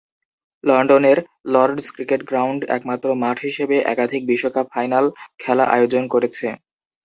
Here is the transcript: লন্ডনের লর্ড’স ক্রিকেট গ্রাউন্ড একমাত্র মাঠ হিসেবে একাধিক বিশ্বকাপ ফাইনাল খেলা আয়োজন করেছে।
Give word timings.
লন্ডনের 0.63 1.17
লর্ড’স 1.53 1.87
ক্রিকেট 1.95 2.21
গ্রাউন্ড 2.29 2.61
একমাত্র 2.75 3.07
মাঠ 3.23 3.37
হিসেবে 3.47 3.75
একাধিক 3.85 4.21
বিশ্বকাপ 4.31 4.65
ফাইনাল 4.73 5.05
খেলা 5.39 5.65
আয়োজন 5.75 6.03
করেছে। 6.13 6.47